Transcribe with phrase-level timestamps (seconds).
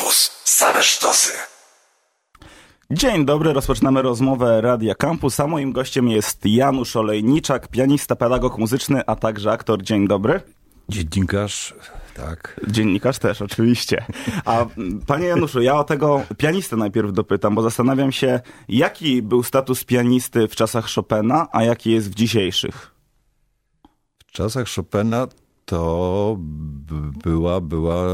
[0.00, 0.30] Campus.
[0.44, 1.32] Same sztosy.
[2.90, 9.02] Dzień dobry, rozpoczynamy rozmowę Radia Campus, a moim gościem jest Janusz Olejniczak, pianista, pedagog muzyczny,
[9.06, 9.82] a także aktor.
[9.82, 10.40] Dzień dobry.
[10.88, 11.74] Dziennikarz,
[12.16, 12.60] tak.
[12.68, 14.04] Dziennikarz też, oczywiście.
[14.44, 14.66] A
[15.06, 20.48] panie Januszu, ja o tego pianistę najpierw dopytam, bo zastanawiam się, jaki był status pianisty
[20.48, 22.94] w czasach Chopina, a jaki jest w dzisiejszych?
[24.26, 25.26] W czasach Chopina
[25.70, 26.36] to
[27.24, 28.04] była, była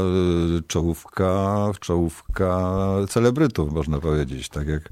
[0.67, 2.71] czołówka, czołówka
[3.09, 4.49] celebrytów, można powiedzieć.
[4.49, 4.89] Tak jak,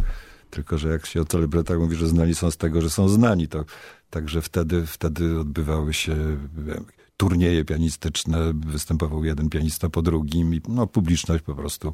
[0.49, 3.47] tylko, że jak się o celebrytach mówi, że znani są z tego, że są znani,
[3.47, 3.65] to
[4.09, 6.15] także wtedy, wtedy odbywały się
[6.57, 6.85] wiem,
[7.17, 11.93] turnieje pianistyczne, występował jeden pianista po drugim i no, publiczność po prostu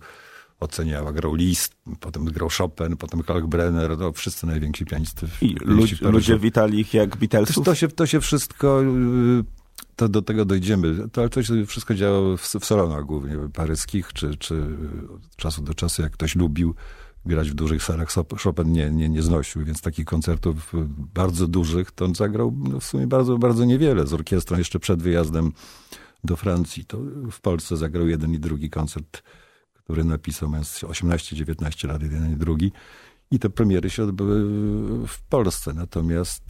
[0.59, 1.13] oceniała.
[1.13, 5.27] Grał Liszt, potem grał Chopin, potem Kalkbrenner, no wszyscy najwięksi pianisty.
[5.41, 7.65] I ludzie, ludzie witali ich jak Beatlesów?
[7.65, 9.60] To się, to się wszystko y,
[9.95, 11.09] to do tego dojdziemy.
[11.09, 14.63] To, ale to się wszystko działo w, w salonach głównie paryskich, czy, czy
[15.15, 16.75] od czasu do czasu, jak ktoś lubił
[17.25, 18.09] grać w dużych salach,
[18.43, 20.73] Chopin nie, nie, nie znosił, więc takich koncertów
[21.13, 24.07] bardzo dużych to on zagrał no, w sumie bardzo, bardzo niewiele.
[24.07, 25.51] Z orkiestrą jeszcze przed wyjazdem
[26.23, 26.85] do Francji.
[26.85, 26.97] To
[27.31, 29.23] w Polsce zagrał jeden i drugi koncert,
[29.73, 32.71] który napisał, mając 18-19 lat, jeden i drugi.
[33.31, 34.43] I te premiery się odbyły
[35.07, 35.73] w Polsce.
[35.73, 36.43] Natomiast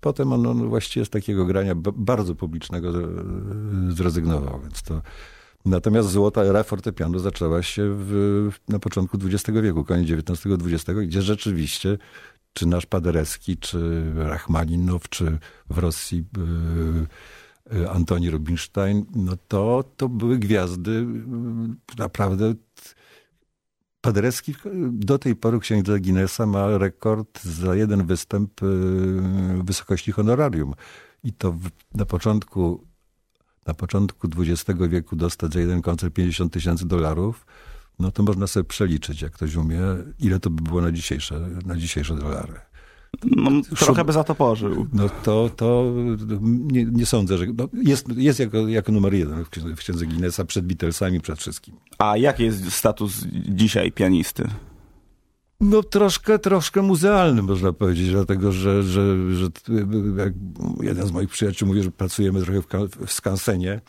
[0.00, 2.92] potem on, on właściwie z takiego grania bardzo publicznego
[3.88, 5.02] zrezygnował, więc to
[5.64, 11.98] Natomiast złota era fortepianu zaczęła się w, na początku XX wieku, koniec XIX-XX, gdzie rzeczywiście
[12.52, 15.38] czy nasz Paderewski, czy Rachmaninow, czy
[15.70, 16.24] w Rosji
[17.72, 21.06] yy, Antoni Rubinstein, no to, to były gwiazdy
[21.98, 22.54] naprawdę
[24.08, 24.54] Paderewski
[24.92, 28.60] do tej pory księdza Guinnessa ma rekord za jeden występ
[29.64, 30.74] wysokości honorarium.
[31.24, 31.54] I to
[31.94, 32.84] na początku
[33.66, 37.46] na początku XX wieku dostać za jeden koncert 50 tysięcy dolarów,
[37.98, 39.80] no to można sobie przeliczyć, jak ktoś umie,
[40.18, 42.60] ile to by było na dzisiejsze, na dzisiejsze dolary.
[43.24, 44.86] No, trochę by za to pożył.
[44.92, 45.92] No to, to
[46.42, 50.66] nie, nie sądzę, że no jest, jest jako, jako numer jeden w księdze Guinnessa przed
[50.66, 51.74] Beatlesami, przed wszystkim.
[51.98, 54.48] A jaki jest status dzisiaj pianisty?
[55.60, 59.46] No troszkę, troszkę muzealny można powiedzieć, dlatego że, że, że
[60.16, 60.32] jak
[60.82, 63.80] jeden z moich przyjaciół mówi, że pracujemy trochę w, w skansenie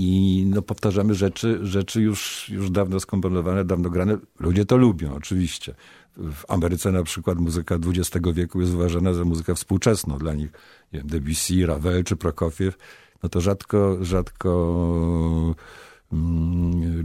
[0.00, 4.18] i no powtarzamy rzeczy, rzeczy już, już dawno skomponowane, dawno grane.
[4.40, 5.74] Ludzie to lubią oczywiście.
[6.16, 10.18] W Ameryce na przykład muzyka XX wieku jest uważana za muzykę współczesną.
[10.18, 10.50] Dla nich
[10.92, 12.78] nie wiem, Debussy, Ravel czy Prokofiew.
[13.22, 15.54] No to rzadko, rzadko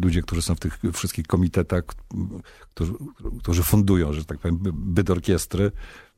[0.01, 1.83] ludzie, którzy są w tych wszystkich komitetach,
[2.69, 2.93] którzy,
[3.39, 5.71] którzy fundują, że tak powiem, byt orkiestry,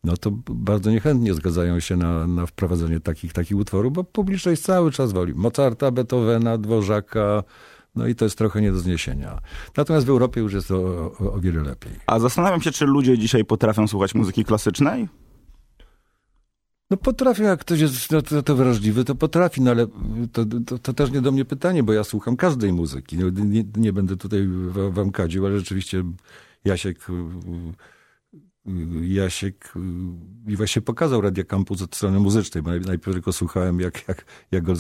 [0.04, 4.92] no to bardzo niechętnie zgadzają się na, na wprowadzenie takich, takich utworów, bo publiczność cały
[4.92, 7.44] czas woli Mozarta, Beethovena, Dworzaka,
[7.96, 9.40] no i to jest trochę nie do zniesienia.
[9.78, 10.78] Natomiast w Europie już jest to
[11.20, 11.92] o, o wiele lepiej.
[12.08, 15.08] A zastanawiam się, czy ludzie dzisiaj potrafią słuchać muzyki klasycznej?
[16.90, 19.88] No potrafię, jak ktoś jest na to, to wrażliwy, to potrafi, no ale
[20.32, 23.18] to, to, to, też nie do mnie pytanie, bo ja słucham każdej muzyki.
[23.18, 24.48] Nie, nie, nie będę tutaj
[24.90, 26.04] wam kadził, ale rzeczywiście
[26.66, 27.08] Jasiek
[29.02, 34.08] Jasiek y, i właśnie pokazał Radio Campus od strony muzycznej, bo najpierw tylko słuchałem, jak,
[34.08, 34.74] jak, jak go...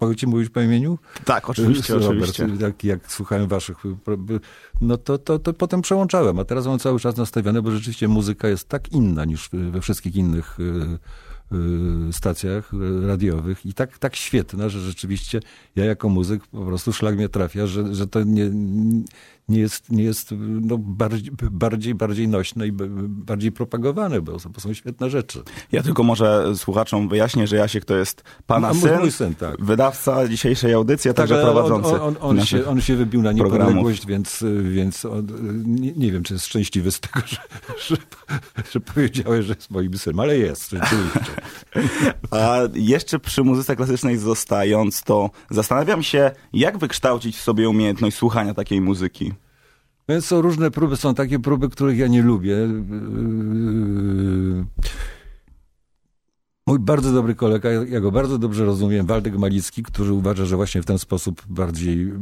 [0.00, 0.98] Mogę ci mówić po imieniu?
[1.24, 2.64] Tak, oczywiście, Robert, oczywiście.
[2.64, 3.76] Jak, jak słuchałem waszych...
[4.80, 8.48] No to, to, to potem przełączałem, a teraz mam cały czas nastawione, bo rzeczywiście muzyka
[8.48, 10.62] jest tak inna niż we wszystkich innych y,
[12.08, 12.70] y, stacjach
[13.06, 15.40] radiowych i tak, tak świetna, że rzeczywiście
[15.76, 18.50] ja jako muzyk po prostu szlak mnie trafia, że, że to nie,
[19.48, 22.72] nie jest, nie jest no, bardziej, bardziej, bardziej nośne i
[23.08, 25.42] bardziej propagowane, bo są, bo są świetne rzeczy.
[25.72, 29.64] Ja tylko może słuchaczom wyjaśnię, że Jasiek to jest pana no, syn, mój syn tak.
[29.64, 31.88] wydawca dzisiejszej audycji, a tak, także prowadzący.
[31.88, 35.26] On, on, on, się, on się wybił na niepodległość, więc, więc on,
[35.64, 37.36] nie, nie, wiem, czy jest szczęśliwy z tego, że,
[37.88, 37.96] że,
[38.72, 41.32] że powiedziałeś, że jest moim synem, ale jest, rzeczywiście.
[42.30, 48.54] A jeszcze przy muzyce klasycznej zostając, to zastanawiam się, jak wykształcić w sobie umiejętność słuchania
[48.54, 49.33] takiej muzyki.
[50.08, 52.56] Więc są różne próby, są takie próby, których ja nie lubię.
[56.66, 60.82] Mój bardzo dobry kolega, ja go bardzo dobrze rozumiem, Waldek Malicki, który uważa, że właśnie
[60.82, 62.12] w ten sposób bardziej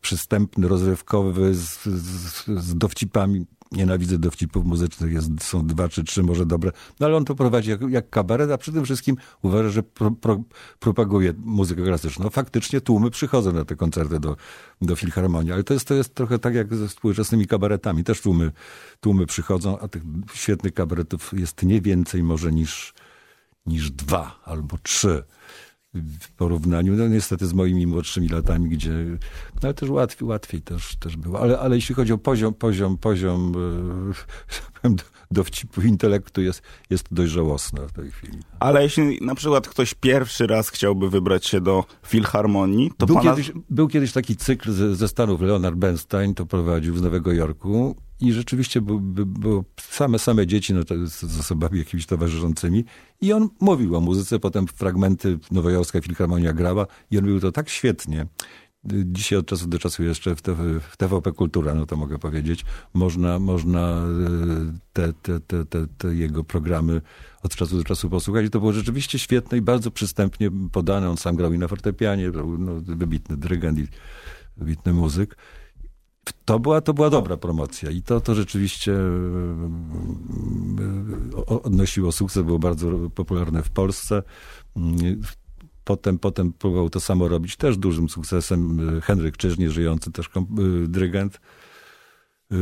[0.00, 6.46] przystępny, rozrywkowy, z, z, z dowcipami nienawidzę dowcipów muzycznych, jest, są dwa czy trzy może
[6.46, 10.10] dobre, no ale on to prowadzi jak, jak kabaret, a przede wszystkim uważa, że pro,
[10.10, 10.42] pro,
[10.78, 12.30] propaguje muzykę klasyczną.
[12.30, 14.36] Faktycznie tłumy przychodzą na te koncerty do,
[14.82, 18.04] do Filharmonii, ale to jest, to jest trochę tak jak ze współczesnymi kabaretami.
[18.04, 18.52] Też tłumy,
[19.00, 20.02] tłumy przychodzą, a tych
[20.34, 22.94] świetnych kabaretów jest nie więcej może niż,
[23.66, 25.24] niż dwa albo trzy.
[25.94, 28.90] W porównaniu, no niestety z moimi młodszymi latami, gdzie,
[29.54, 31.40] no ale też łatwiej, łatwiej też, też było.
[31.40, 33.52] Ale, ale jeśli chodzi o poziom, poziom, poziom
[34.84, 34.88] e,
[35.30, 38.38] dowcipu intelektu jest, jest dość żałosna w tej chwili.
[38.60, 43.30] Ale jeśli na przykład ktoś pierwszy raz chciałby wybrać się do filharmonii, to był, pana...
[43.30, 47.96] kiedyś, był kiedyś taki cykl ze, ze Stanów, Leonard Bernstein to prowadził z Nowego Jorku
[48.20, 52.84] i rzeczywiście było, było same, same dzieci no, z, z osobami jakimiś towarzyszącymi
[53.20, 57.68] i on mówił o muzyce, potem fragmenty Nowojorska Filharmonia grała i on mówił to tak
[57.68, 58.26] świetnie.
[58.84, 62.64] Dzisiaj od czasu do czasu jeszcze w, TV, w TVP Kultura, no to mogę powiedzieć,
[62.94, 64.02] można, można e,
[64.92, 67.00] te, te, te, te, jego programy
[67.42, 68.46] od czasu do czasu posłuchać.
[68.46, 71.10] I to było rzeczywiście świetne i bardzo przystępnie podane.
[71.10, 73.88] On sam grał i na fortepianie, no, wybitny dyrygent i
[74.56, 75.36] wybitny muzyk.
[76.44, 79.00] To była, to była dobra promocja i to, to rzeczywiście e,
[81.46, 84.22] odnosiło sukces, było bardzo popularne w Polsce.
[85.90, 88.80] Potem, potem próbował to samo robić, też dużym sukcesem.
[89.00, 91.40] Henryk Czyżnie, żyjący też y, dyrygent.
[92.52, 92.56] Y,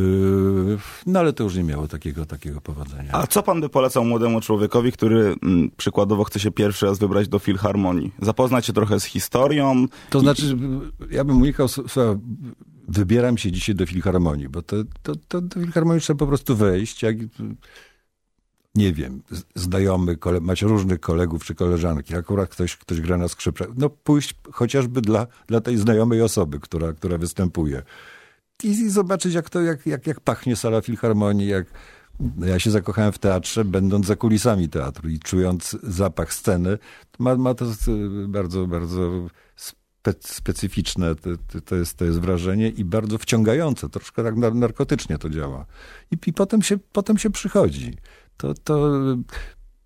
[1.07, 3.13] no ale to już nie miało takiego, takiego powodzenia.
[3.13, 7.29] A co pan by polecał młodemu człowiekowi, który mm, przykładowo chce się pierwszy raz wybrać
[7.29, 8.13] do filharmonii?
[8.23, 9.87] Zapoznać się trochę z historią?
[10.11, 10.21] To i...
[10.21, 10.57] znaczy,
[11.11, 11.69] ja bym unikał,
[12.89, 17.03] wybieram się dzisiaj do filharmonii, bo to, to, to do filharmonii trzeba po prostu wejść.
[17.03, 17.17] Jak,
[18.75, 19.23] nie wiem,
[19.55, 24.35] znajomy, kole, macie różnych kolegów czy koleżanki, akurat ktoś, ktoś gra na skrzypce, no pójść
[24.53, 27.83] chociażby dla, dla tej znajomej osoby, która, która występuje.
[28.63, 31.67] I, i zobaczyć, jak to, jak, jak, jak pachnie sala filharmonii, jak,
[32.41, 36.79] ja się zakochałem w teatrze, będąc za kulisami teatru i czując zapach sceny.
[37.19, 37.65] Ma, ma to
[38.29, 41.31] bardzo, bardzo spe, specyficzne, to,
[41.65, 43.89] to, jest, to jest wrażenie i bardzo wciągające.
[43.89, 45.67] Troszkę tak narkotycznie to działa.
[46.11, 47.97] I, i potem, się, potem się przychodzi
[48.39, 48.91] to, to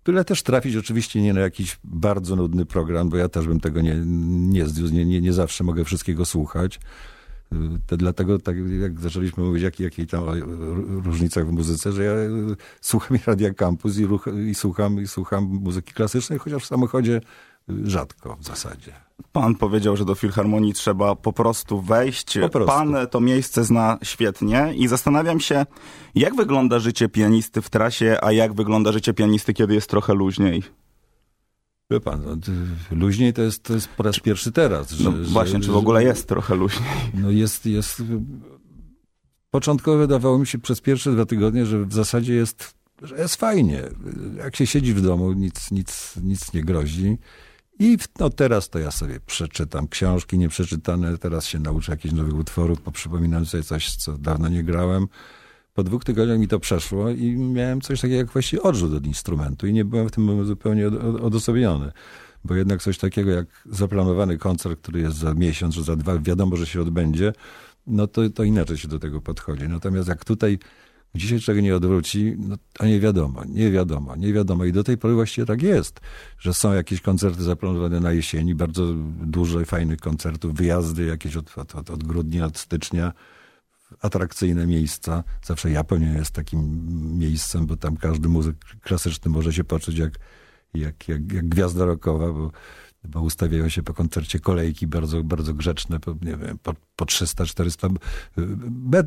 [0.05, 3.81] Byle też trafić oczywiście nie na jakiś bardzo nudny program, bo ja też bym tego
[3.81, 4.65] nie, nie
[5.05, 6.79] nie, nie, zawsze mogę wszystkiego słuchać.
[7.87, 10.23] To dlatego, tak jak zaczęliśmy mówić, jak, jakiej tam
[11.05, 12.13] różnicach w muzyce, że ja
[12.81, 17.21] słucham Radia Campus i, ruch, i, słucham, i słucham muzyki klasycznej, chociaż w samochodzie
[17.83, 18.93] rzadko w zasadzie.
[19.31, 22.39] Pan powiedział, że do filharmonii trzeba po prostu wejść.
[22.41, 22.71] Po prostu.
[22.71, 25.65] Pan to miejsce zna świetnie i zastanawiam się,
[26.15, 30.63] jak wygląda życie pianisty w trasie, a jak wygląda życie pianisty, kiedy jest trochę luźniej.
[31.91, 32.35] Wie pan, no,
[32.91, 34.91] luźniej to jest, to jest po raz pierwszy teraz.
[34.91, 36.89] Że, no właśnie, że, czy w ogóle jest trochę luźniej?
[37.13, 38.03] No jest, jest.
[39.51, 43.83] Początkowo wydawało mi się przez pierwsze dwa tygodnie, że w zasadzie jest, że jest fajnie.
[44.37, 47.17] Jak się siedzi w domu, nic, nic, nic nie grozi.
[47.83, 52.81] I no teraz to ja sobie przeczytam książki nieprzeczytane, teraz się nauczę jakichś nowych utworów,
[52.81, 55.07] poprzypominam sobie coś, co dawno nie grałem.
[55.73, 59.67] Po dwóch tygodniach mi to przeszło i miałem coś takiego jak właściwie odrzut od instrumentu
[59.67, 60.87] i nie byłem w tym zupełnie
[61.21, 61.91] odosobniony.
[62.43, 66.55] Bo jednak coś takiego jak zaplanowany koncert, który jest za miesiąc, że za dwa, wiadomo,
[66.55, 67.33] że się odbędzie,
[67.87, 69.67] no to, to inaczej się do tego podchodzi.
[69.69, 70.59] Natomiast jak tutaj
[71.15, 74.65] Dzisiaj czego nie odwróci, no, a nie wiadomo, nie wiadomo, nie wiadomo.
[74.65, 75.99] I do tej pory właściwie tak jest,
[76.39, 81.89] że są jakieś koncerty zaplanowane na jesieni, bardzo duże, fajnych koncertów, wyjazdy jakieś od, od,
[81.89, 83.13] od grudnia, od stycznia,
[84.01, 85.23] atrakcyjne miejsca.
[85.43, 86.87] Zawsze Japonia jest takim
[87.19, 90.13] miejscem, bo tam każdy muzyk klasyczny może się poczuć jak,
[90.73, 92.51] jak, jak, jak gwiazda rockowa, bo
[93.05, 97.95] bo ustawiają się po koncercie kolejki bardzo, bardzo grzeczne, po, nie wiem, po, po 300-400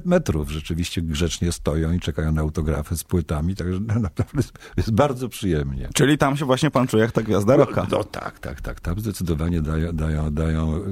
[0.05, 4.43] metrów rzeczywiście grzecznie stoją i czekają na autografy z płytami, także naprawdę
[4.77, 5.89] jest bardzo przyjemnie.
[5.95, 7.87] Czyli tam się właśnie pan czuje jak ta gwiazda rocka.
[7.91, 10.83] No, no tak, tak, tak, tam zdecydowanie dają, dają, dają y,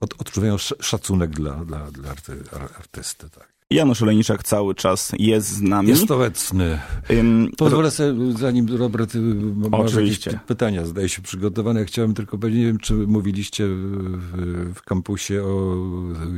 [0.00, 2.42] od, odczuwają szacunek dla, dla, dla arty,
[2.78, 3.59] artysty, tak.
[3.70, 5.88] Janusz Olejniczak cały czas jest z nami.
[5.88, 6.78] Jest obecny.
[7.10, 9.14] Um, Pozwolę sobie, zanim Robert
[9.70, 14.82] może jakieś pytania zdaje się przygotowane, chciałem tylko powiedzieć, nie wiem, czy mówiliście w, w
[14.82, 15.76] kampusie o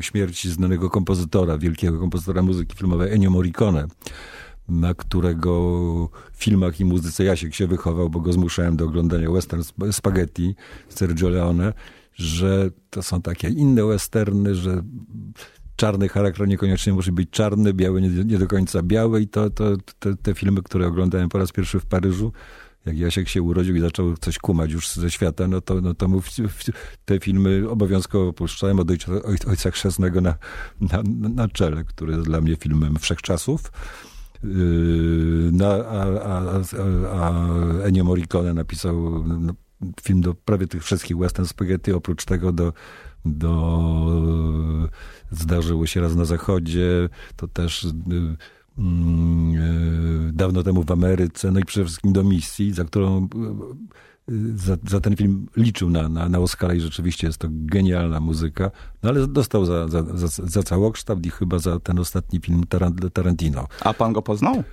[0.01, 3.87] śmierci znanego kompozytora, wielkiego kompozytora muzyki filmowej Ennio Morricone
[4.69, 9.63] na którego filmach i muzyce Jasiek się wychował, bo go zmuszałem do oglądania western
[9.93, 10.55] spaghetti
[10.89, 11.73] Sergio Leone,
[12.15, 14.83] że to są takie inne westerny, że
[15.83, 19.77] czarny charakter niekoniecznie musi być czarny, biały nie, nie do końca biały i to, to
[19.99, 22.33] te, te, filmy, które oglądałem po raz pierwszy w Paryżu,
[22.87, 26.09] jak Jasiek się urodził i zaczął coś kumać już ze świata, no to, no to
[26.09, 26.21] mu
[27.05, 29.13] te filmy obowiązkowo puszczałem od ojca,
[29.49, 30.35] ojca chrzestnego na,
[30.81, 33.73] na, na czele, który jest dla mnie filmem wszechczasów.
[34.45, 36.63] Yy, na, a, a,
[37.13, 37.49] a
[37.85, 39.53] Ennio Morricone napisał no,
[40.03, 42.73] film do prawie tych wszystkich western spaghetti, oprócz tego do,
[43.25, 44.83] do
[45.31, 47.87] zdarzyło się raz na zachodzie, to też
[48.79, 49.55] mm,
[50.29, 53.29] e, dawno temu w Ameryce, no i przede wszystkim do misji, za którą
[54.55, 58.71] za, za, ten film liczył na, na, na Oscara i rzeczywiście jest to genialna muzyka,
[59.03, 62.63] no ale dostał za, za, za, za całokształt i chyba za ten ostatni film
[63.13, 63.69] Tarantino.
[63.81, 64.65] A pan go poznał?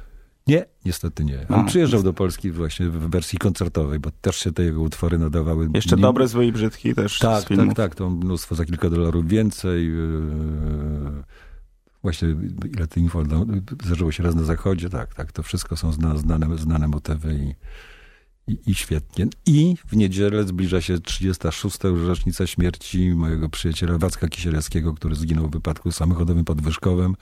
[0.49, 1.45] Nie, niestety nie.
[1.49, 5.17] On A, przyjeżdżał do Polski właśnie w wersji koncertowej, bo też się te jego utwory
[5.17, 5.69] nadawały.
[5.73, 6.01] Jeszcze nie...
[6.01, 7.95] dobre, złe i brzydki też Tak, tak, tak.
[7.95, 9.87] To mnóstwo za kilka dolarów więcej.
[9.87, 11.23] Yy,
[12.01, 12.35] właśnie
[12.75, 13.45] ile tych info no,
[13.83, 14.89] zdarzyło się raz na zachodzie.
[14.89, 15.31] Tak, tak.
[15.31, 17.55] To wszystko są znane, znane motywy i,
[18.51, 19.27] i, i świetnie.
[19.45, 21.77] I w niedzielę zbliża się 36.
[21.83, 27.15] rocznica śmierci mojego przyjaciela Wacka Kisielewskiego, który zginął w wypadku samochodowym podwyżkowym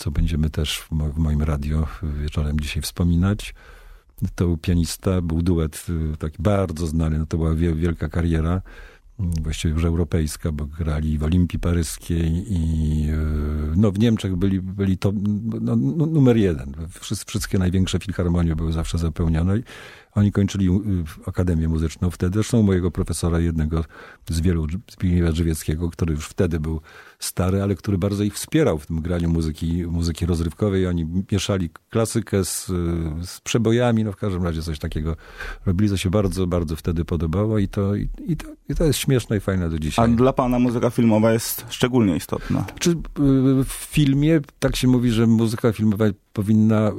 [0.00, 0.78] co będziemy też
[1.14, 1.86] w moim radio
[2.22, 3.54] wieczorem dzisiaj wspominać.
[4.34, 8.62] To był pianista, był duet y, taki bardzo znany, no to była wielka kariera,
[9.18, 14.60] mm, właściwie już europejska, bo grali w Olimpii Paryskiej i y, no, w Niemczech byli,
[14.60, 15.12] byli to
[15.60, 15.76] no,
[16.06, 16.74] numer jeden.
[17.26, 19.54] Wszystkie największe filharmonie były zawsze zapełnione.
[20.14, 20.78] Oni kończyli y,
[21.26, 22.34] Akademię Muzyczną wtedy.
[22.34, 23.84] Zresztą mojego profesora, jednego
[24.28, 26.80] z wielu, Zbigniewa Drzewieckiego, który już wtedy był
[27.18, 30.86] stary, ale który bardzo ich wspierał w tym graniu muzyki, muzyki rozrywkowej.
[30.86, 32.66] Oni mieszali klasykę z,
[33.22, 35.16] z przebojami, no w każdym razie coś takiego
[35.66, 38.98] robili, co się bardzo, bardzo wtedy podobało i to, i, i to, i to jest
[38.98, 40.04] śmieszne i fajne do dzisiaj.
[40.04, 42.64] A dla pana muzyka filmowa jest szczególnie istotna?
[42.78, 42.94] Czy y,
[43.64, 46.04] w filmie tak się mówi, że muzyka filmowa
[46.40, 46.92] powinna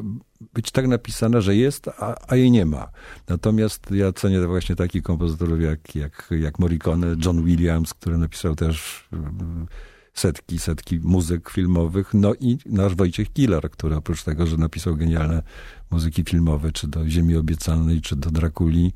[0.53, 2.91] być tak napisana, że jest, a, a, jej nie ma.
[3.27, 9.07] Natomiast ja cenię właśnie takich kompozytorów jak, jak, jak Morricone, John Williams, który napisał też
[9.13, 9.67] mm,
[10.13, 15.43] setki, setki muzyk filmowych, no i nasz Wojciech Kilar, który oprócz tego, że napisał genialne
[15.91, 18.93] muzyki filmowe, czy do Ziemi Obiecanej, czy do Drakuli,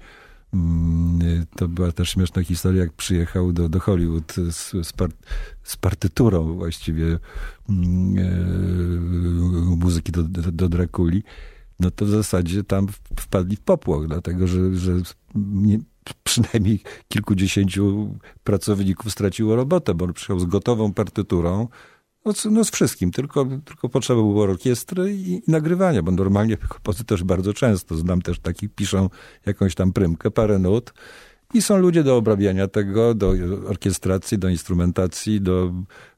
[1.56, 5.10] to była też śmieszna historia, jak przyjechał do, do Hollywood z, z, par,
[5.64, 7.20] z partyturą właściwie
[7.70, 11.24] mm, e, muzyki do, do, do Drakuli,
[11.80, 12.88] no to w zasadzie tam
[13.20, 14.92] wpadli w popłoch, dlatego że, że
[15.36, 15.80] nie,
[16.24, 21.68] przynajmniej kilkudziesięciu pracowników straciło robotę, bo on przyjechał z gotową partyturą,
[22.26, 27.26] no, no z wszystkim, tylko, tylko potrzeba było orkiestry i, i nagrywania, bo normalnie kompozytorzy
[27.26, 29.10] bardzo często, znam też takich, piszą
[29.46, 30.94] jakąś tam prymkę, parę nut
[31.54, 33.34] i są ludzie do obrabiania tego, do
[33.68, 35.72] orkiestracji, do instrumentacji, do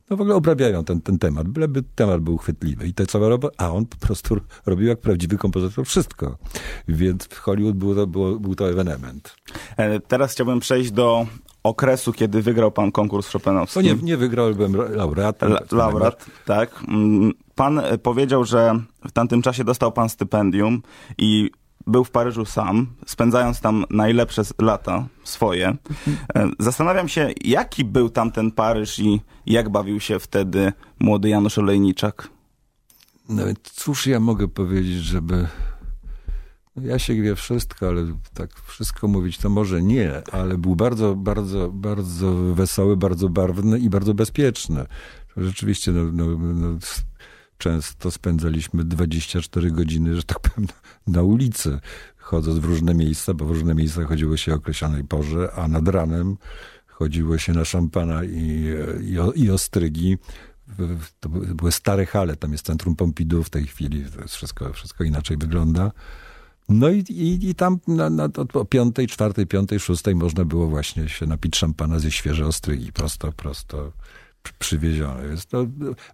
[0.09, 2.87] no w ogóle obrabiają ten, ten temat, byleby temat był chwytliwy.
[2.87, 6.37] I te całe robo, a on po prostu robił jak prawdziwy kompozytor wszystko.
[6.87, 9.35] Więc w Hollywood był to, było, był to ewenement.
[9.77, 11.27] E, teraz chciałbym przejść do
[11.63, 13.79] okresu, kiedy wygrał pan konkurs Chopinowski.
[13.79, 15.51] No nie, nie wygrał, byłem laureatem.
[15.51, 16.83] La, laureat, tak.
[16.87, 20.81] Mm, pan powiedział, że w tamtym czasie dostał pan stypendium
[21.17, 21.51] i
[21.87, 25.77] był w Paryżu sam, spędzając tam najlepsze lata swoje.
[26.35, 31.57] E, zastanawiam się, jaki był tam ten Paryż i jak bawił się wtedy młody Janusz
[31.57, 32.29] Olejniczak.
[33.29, 35.47] No cóż ja mogę powiedzieć, żeby...
[36.81, 41.69] Ja się wie wszystko, ale tak wszystko mówić to może nie, ale był bardzo, bardzo,
[41.69, 44.85] bardzo wesoły, bardzo barwny i bardzo bezpieczny.
[45.37, 46.77] Rzeczywiście no, no, no
[47.57, 50.69] często spędzaliśmy 24 godziny, że tak powiem,
[51.07, 51.79] na ulicy,
[52.17, 55.87] chodząc w różne miejsca, bo w różne miejsca chodziło się o określonej porze, a nad
[55.87, 56.37] ranem
[56.87, 58.65] chodziło się na szampana i,
[59.35, 60.17] i, i ostrygi.
[61.19, 65.91] To były stare hale, tam jest centrum Pompidou w tej chwili, wszystko, wszystko inaczej wygląda.
[66.69, 71.09] No i, i, i tam na, na, o piątej, czwartej, piątej, szóstej można było właśnie
[71.09, 73.91] się napić szampana ze świeżej ostrygi, prosto, prosto
[74.59, 75.27] przywiezione.
[75.27, 75.65] Więc to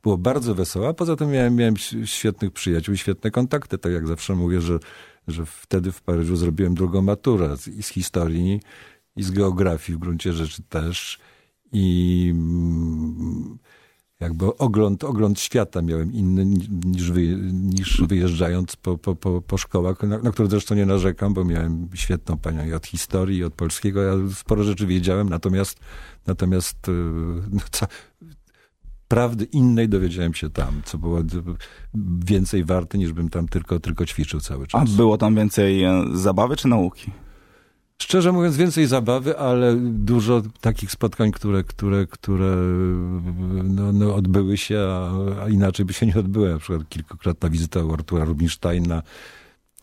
[0.04, 3.78] było bardzo wesoło, a poza tym miałem, miałem świetnych przyjaciół, świetne kontakty.
[3.78, 4.80] Tak jak zawsze mówię, że,
[5.28, 8.60] że wtedy w Paryżu zrobiłem drugą maturę i z historii,
[9.16, 11.20] i z geografii w gruncie rzeczy też.
[11.72, 13.58] I mm,
[14.24, 16.46] jakby ogląd, ogląd świata miałem inny
[16.86, 17.12] niż,
[17.54, 21.90] niż wyjeżdżając po, po, po, po szkołach, na, na które zresztą nie narzekam, bo miałem
[21.94, 24.02] świetną panią i od historii, i od polskiego.
[24.02, 25.80] Ja sporo rzeczy wiedziałem, natomiast,
[26.28, 26.92] natomiast y,
[27.52, 27.62] no,
[29.08, 31.20] prawdy innej dowiedziałem się tam, co było
[32.26, 34.82] więcej warte, niż bym tam tylko, tylko ćwiczył cały czas.
[34.82, 37.12] A było tam więcej e, zabawy czy nauki?
[38.02, 42.56] Szczerze mówiąc, więcej zabawy, ale dużo takich spotkań, które, które, które
[43.64, 44.80] no, no odbyły się,
[45.44, 46.50] a, inaczej by się nie odbyły.
[46.50, 49.02] Na przykład kilkukrotna wizyta u Artura Rubinsteina,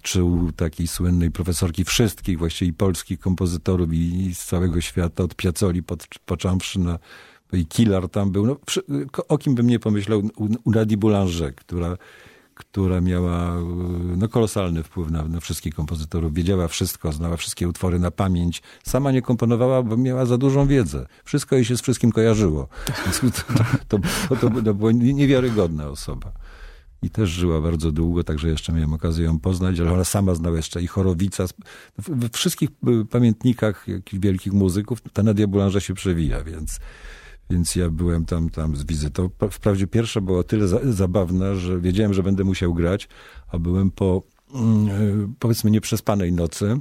[0.02, 5.34] czy u takiej słynnej profesorki wszystkich, właściwie i polskich kompozytorów i, z całego świata, od
[5.34, 6.98] Piazzoli pod, począwszy na
[7.52, 8.46] i Killer tam był.
[8.46, 8.56] No,
[9.28, 11.96] o kim bym nie pomyślał, u, u Nadi Boulanger, która
[12.60, 13.56] która miała
[14.16, 16.34] no, kolosalny wpływ na, na, wszystkich kompozytorów.
[16.34, 18.62] Wiedziała wszystko, znała wszystkie utwory na pamięć.
[18.84, 21.06] Sama nie komponowała, bo miała za dużą wiedzę.
[21.24, 22.68] Wszystko jej się z wszystkim kojarzyło.
[23.88, 23.98] to, to,
[24.36, 26.32] to, to była niewiarygodna osoba.
[27.02, 30.56] i też żyła bardzo długo, także jeszcze miałem okazję ją poznać, ale ona sama znała
[30.56, 31.44] jeszcze i Chorowica.
[31.98, 36.80] We wszystkich y, pamiętnikach wielkich muzyków ta Nadia Boulanger się przewija, więc,
[37.50, 39.30] więc ja byłem tam, tam z wizytą.
[39.50, 43.08] Wprawdzie pierwsza była tyle za, zabawna, że wiedziałem, że będę musiał grać,
[43.48, 44.22] a byłem po
[44.54, 46.78] mm, y, powiedzmy nieprzespanej nocy.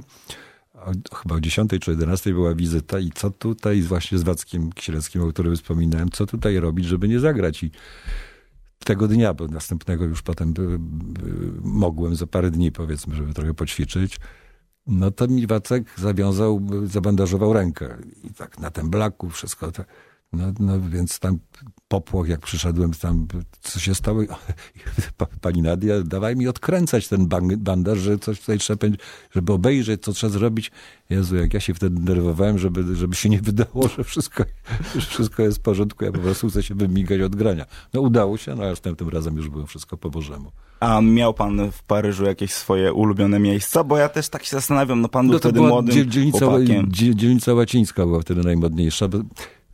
[1.14, 5.26] Chyba o 10 czy 11 była wizyta i co tutaj, właśnie z Wackiem Kisielewskim, o
[5.26, 7.62] którym wspominałem, co tutaj robić, żeby nie zagrać.
[7.62, 7.70] I
[8.84, 13.54] tego dnia, bo następnego już potem by, by, mogłem za parę dni, powiedzmy, żeby trochę
[13.54, 14.20] poćwiczyć.
[14.86, 17.96] No to mi Wacek zawiązał, zabandażował rękę.
[18.24, 19.72] I tak na tym blaku wszystko.
[19.72, 19.84] To,
[20.32, 21.38] no, no więc tam
[21.88, 23.26] popłoch, jak przyszedłem tam,
[23.60, 24.22] co się stało?
[25.40, 28.86] Pani Nadia, dawaj mi odkręcać ten bandaż, że coś tutaj trzeba,
[29.30, 30.70] żeby obejrzeć, co trzeba zrobić.
[31.10, 34.44] Jezu, jak ja się wtedy nerwowałem, żeby, żeby się nie wydało, że wszystko,
[34.94, 37.66] że wszystko jest w porządku, ja po prostu chcę się wymigać od grania.
[37.94, 40.52] No udało się, no a następnym razem już było wszystko po Bożemu.
[40.80, 43.84] A miał pan w Paryżu jakieś swoje ulubione miejsca?
[43.84, 46.86] Bo ja też tak się zastanawiam, no pan był no wtedy młodym dzielnica, chłopakiem.
[46.92, 49.08] Dzielnica Łacińska była wtedy najmodniejsza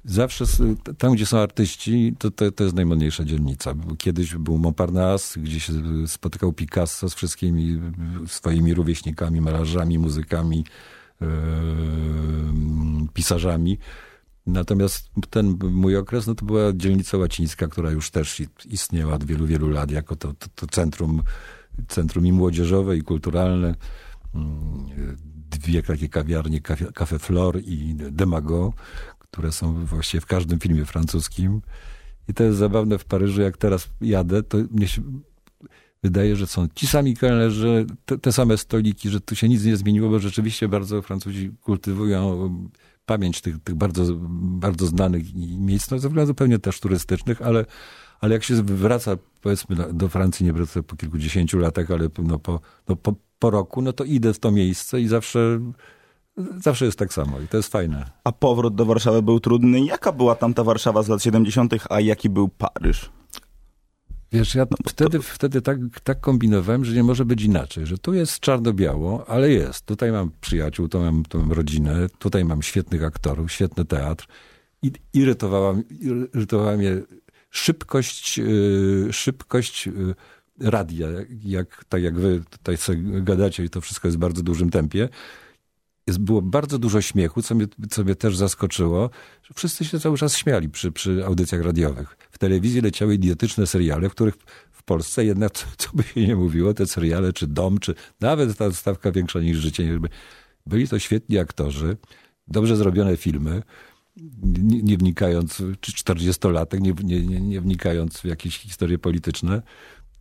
[0.06, 0.44] zawsze
[0.98, 3.74] tam, gdzie są artyści, to, to, to jest najmodniejsza dzielnica.
[3.98, 5.72] Kiedyś był Montparnasse, gdzie się
[6.06, 7.80] spotykał Picasso z wszystkimi
[8.26, 10.64] swoimi rówieśnikami, malarzami, muzykami,
[11.20, 11.28] yy,
[13.14, 13.78] pisarzami.
[14.46, 19.46] Natomiast ten mój okres, no to była dzielnica łacińska, która już też istniała od wielu,
[19.46, 21.22] wielu lat jako to, to, to centrum,
[21.88, 23.74] centrum i młodzieżowe, i kulturalne.
[25.50, 26.60] Dwie takie kawiarnie,
[26.94, 28.72] Café Flor i Demago,
[29.36, 31.62] które są właściwie w każdym filmie francuskim.
[32.28, 35.02] I to jest zabawne w Paryżu, jak teraz jadę, to mnie się
[36.02, 39.76] wydaje, że są ci sami kelnerzy, te, te same stoliki, że tu się nic nie
[39.76, 42.50] zmieniło, bo rzeczywiście bardzo Francuzi kultywują
[43.06, 44.04] pamięć tych, tych bardzo,
[44.40, 47.64] bardzo znanych miejsc, no ze względów zupełnie też turystycznych, ale,
[48.20, 52.60] ale jak się wraca, powiedzmy, do Francji, nie wraca po kilkudziesięciu latach, ale no po,
[52.88, 55.60] no po, po roku, no to idę w to miejsce i zawsze
[56.36, 58.10] Zawsze jest tak samo i to jest fajne.
[58.24, 59.80] A powrót do Warszawy był trudny.
[59.80, 63.10] Jaka była tam ta Warszawa z lat 70., a jaki był Paryż?
[64.32, 65.22] Wiesz, ja no, wtedy, to...
[65.22, 69.86] wtedy tak, tak kombinowałem, że nie może być inaczej, że tu jest czarno-biało, ale jest.
[69.86, 74.26] Tutaj mam przyjaciół, tu mam, tu mam rodzinę, tutaj mam świetnych aktorów, świetny teatr.
[74.82, 75.74] I irytowała,
[76.34, 77.02] irytowała mnie
[77.50, 80.14] szybkość, yy, szybkość yy,
[80.60, 81.08] radia,
[81.44, 85.08] jak, tak jak wy tutaj sobie gadacie i to wszystko jest w bardzo dużym tempie
[86.06, 89.10] jest, było bardzo dużo śmiechu, co mnie, co mnie też zaskoczyło,
[89.42, 92.16] że wszyscy się cały czas śmiali przy, przy audycjach radiowych.
[92.30, 94.34] W telewizji leciały idiotyczne seriale, w których
[94.70, 98.72] w Polsce jednak, co by się nie mówiło, te seriale, czy Dom, czy nawet ta
[98.72, 100.00] stawka większa niż Życie,
[100.66, 101.96] byli to świetni aktorzy,
[102.48, 103.62] dobrze zrobione filmy,
[104.42, 109.62] nie, nie wnikając, czy 40-latek, nie, nie, nie wnikając w jakieś historie polityczne,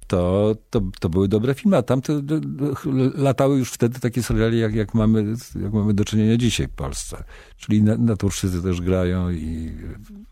[0.08, 2.02] to, to, to były dobre filmy, a tam
[3.16, 5.26] latały już wtedy takie seriale, jak, jak, mamy,
[5.64, 7.24] jak mamy do czynienia dzisiaj w Polsce.
[7.58, 9.72] Czyli naturszczycy też grają i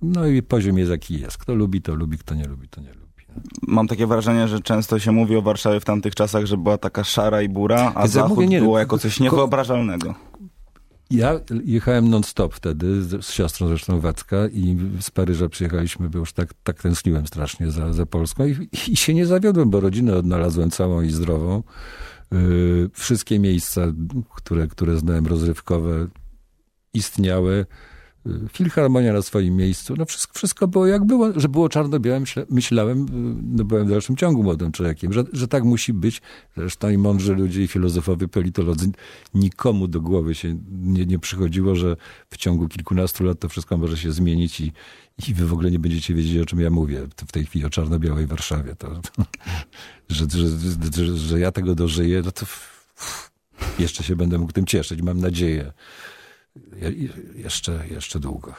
[0.02, 1.38] no i poziom jest jaki jest.
[1.38, 3.04] Kto lubi, to lubi, kto nie lubi, to nie lubi.
[3.68, 7.04] Mam takie wrażenie, że często się mówi o Warszawie w tamtych czasach, że była taka
[7.04, 10.16] szara i bura, a Zachód mówię, nie, było jako coś niewyobrażalnego.
[11.12, 16.34] Ja jechałem non-stop wtedy, z, z, siostrą zresztą Wacka i z Paryża przyjechaliśmy, bo już
[16.34, 20.72] tak, tak tęskniłem strasznie za, za Polską i, i się nie zawiodłem, bo rodzinę odnalazłem
[20.72, 21.64] całą i zdrową.
[22.32, 23.82] Yy, wszystkie miejsca,
[24.36, 26.08] które, które znałem rozrywkowe,
[26.94, 27.66] istniały.
[28.54, 33.06] Filharmonia na swoim miejscu, no wszystko, wszystko było jak było, że było czarno-białe, myślałem,
[33.44, 36.22] no byłem w dalszym ciągu młodym człowiekiem, że, że tak musi być.
[36.58, 38.92] Zresztą i mądrzy ludzie, i filozofowie, politolodzy,
[39.34, 41.96] nikomu do głowy się nie, nie przychodziło, że
[42.30, 44.72] w ciągu kilkunastu lat to wszystko może się zmienić i,
[45.28, 47.70] i wy w ogóle nie będziecie wiedzieć, o czym ja mówię w tej chwili, o
[47.70, 48.76] czarno-białej Warszawie.
[48.76, 49.02] To,
[50.10, 50.48] że, że,
[51.06, 52.46] że, że ja tego dożyję, no to
[53.80, 55.74] jeszcze się będę mógł tym cieszyć, mam nadzieję
[57.36, 58.54] jeszcze, jeszcze długo.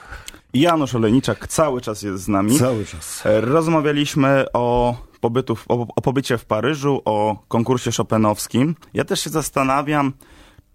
[0.54, 2.58] Janusz Olejniczak cały czas jest z nami.
[2.58, 3.22] Cały czas.
[3.24, 8.76] Rozmawialiśmy o, pobytu, o, o pobycie w Paryżu, o konkursie szopenowskim.
[8.94, 10.12] Ja też się zastanawiam,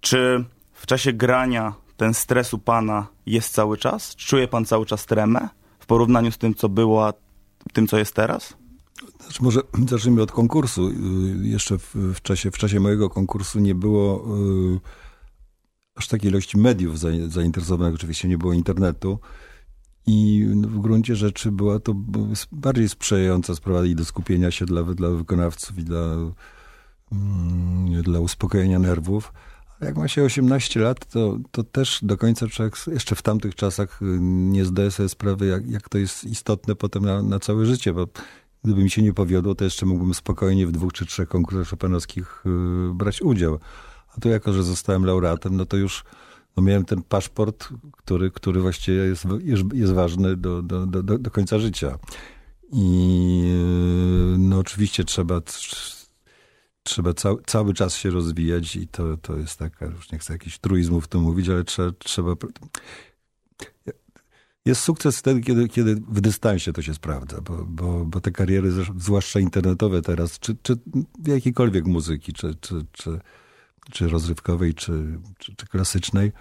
[0.02, 4.16] czy w czasie grania ten stres u pana jest cały czas?
[4.16, 7.14] Czuje pan cały czas tremę w porównaniu z tym, co było, a
[7.74, 8.54] tym, co jest teraz?
[9.22, 10.88] Znaczy może zacznijmy od konkursu.
[10.88, 10.94] Y,
[11.48, 14.26] jeszcze w, w, czasie, w czasie mojego konkursu nie było...
[14.74, 14.80] Yy
[15.96, 19.20] aż takiej ilości mediów zainteresowanych, oczywiście nie było internetu.
[20.08, 21.94] I w gruncie rzeczy była to
[22.52, 26.16] bardziej sprzyjająca sprawa i do skupienia się dla, dla wykonawców i dla,
[27.12, 29.34] mm, dla uspokojenia nerwów.
[29.80, 33.56] A jak ma się 18 lat, to, to też do końca człowiek jeszcze w tamtych
[33.56, 37.66] czasach y, nie zdaje sobie sprawy, jak, jak to jest istotne potem na, na całe
[37.66, 38.08] życie, bo
[38.64, 42.44] Gdyby mi się nie powiodło, to jeszcze mógłbym spokojnie w dwóch czy trzech konkursach szopenowskich
[42.46, 43.60] y, brać udział.
[44.18, 46.04] A tu jako, że zostałem laureatem, no to już
[46.58, 49.26] no miałem ten paszport, który, który właściwie jest,
[49.74, 52.00] jest ważny do, do, do, do końca życia.
[52.72, 53.42] I
[54.36, 55.42] y, no oczywiście trzeba,
[56.84, 60.60] trzeba cały, cały czas się rozwijać i to, to jest taka, już nie chcę jakichś
[60.60, 62.36] truizmów tu mówić, ale trzeba, trzeba
[64.66, 68.72] jest sukces wtedy, kiedy, kiedy w dystansie to się sprawdza, bo, bo, bo te kariery,
[68.98, 70.78] zwłaszcza internetowe teraz, czy, czy
[71.28, 73.20] jakiejkolwiek muzyki, czy, czy, czy,
[73.92, 76.32] czy rozrywkowej, czy, czy, czy klasycznej,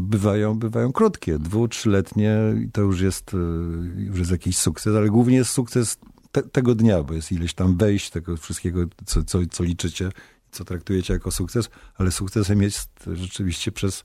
[0.00, 3.36] bywają, bywają krótkie, dwu, trzyletnie i to już jest, y,
[3.96, 5.98] już jest jakiś sukces, ale głównie jest sukces
[6.32, 10.10] te, tego dnia, bo jest ileś tam wejść tego wszystkiego, co, co, co liczycie,
[10.50, 14.04] co traktujecie jako sukces, ale sukcesem jest rzeczywiście przez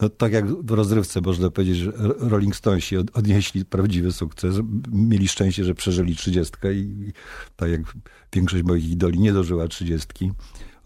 [0.00, 4.56] no, tak jak w rozrywce można powiedzieć, że Rolling Stonesi odnieśli prawdziwy sukces.
[4.92, 7.12] Mieli szczęście, że przeżyli trzydziestkę i
[7.56, 7.80] tak jak
[8.32, 10.32] większość moich idoli nie dożyła trzydziestki.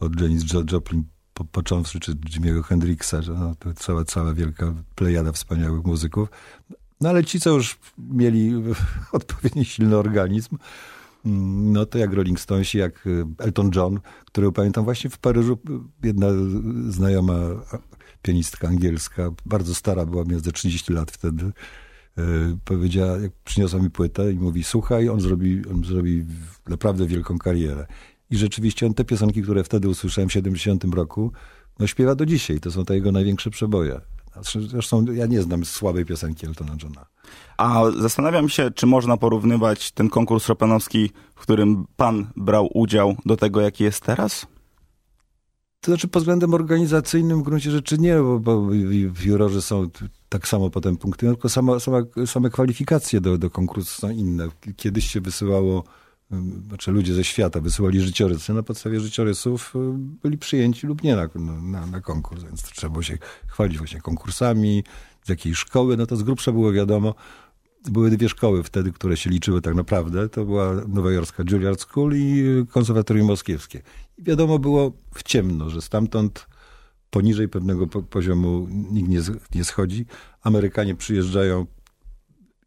[0.02, 5.32] Od Janis Joplin po, począwszy, czy Jimmy'ego Hendrixa, że no, to cała, cała wielka plejada
[5.32, 6.28] wspaniałych muzyków.
[7.00, 8.52] No ale ci, co już mieli
[9.12, 10.58] odpowiednio silny organizm,
[11.24, 15.58] no to jak Rolling Stonesi, jak Elton John, który pamiętam właśnie w Paryżu,
[16.02, 16.28] jedna
[16.88, 17.34] znajoma
[18.22, 21.52] pianistka angielska, bardzo stara była, miała ze 30 lat wtedy,
[22.18, 22.22] e,
[22.64, 26.24] powiedziała, jak przyniosła mi płytę i mówi, słuchaj, on zrobi, on zrobi
[26.68, 27.86] naprawdę wielką karierę.
[28.32, 31.32] I rzeczywiście on te piosenki, które wtedy usłyszałem w 70 roku,
[31.78, 32.60] no śpiewa do dzisiaj.
[32.60, 34.00] To są te jego największe przeboje.
[34.68, 37.06] Zresztą ja nie znam słabej piosenki Eltona Johna.
[37.56, 43.36] A zastanawiam się, czy można porównywać ten konkurs Chopinowski, w którym pan brał udział, do
[43.36, 44.46] tego, jaki jest teraz?
[45.80, 48.68] To znaczy pod względem organizacyjnym w gruncie rzeczy nie, bo, bo
[49.24, 49.90] jurorzy są
[50.28, 54.48] tak samo potem punktują, tylko sama, sama, same kwalifikacje do, do konkursu są inne.
[54.76, 55.84] Kiedyś się wysyłało,
[56.68, 59.74] znaczy ludzie ze świata wysyłali życiorysy, na podstawie życiorysów
[60.22, 61.28] byli przyjęci lub nie na,
[61.62, 64.84] na, na konkurs, więc trzeba było się chwalić właśnie konkursami,
[65.24, 67.14] z jakiej szkoły, no to z grubsza było wiadomo,
[67.90, 70.28] były dwie szkoły wtedy, które się liczyły tak naprawdę.
[70.28, 73.82] To była nowojorska Juilliard School i konserwatorium moskiewskie.
[74.18, 76.46] I wiadomo było w ciemno, że stamtąd
[77.10, 79.20] poniżej pewnego poziomu nikt nie,
[79.54, 80.06] nie schodzi.
[80.42, 81.66] Amerykanie przyjeżdżają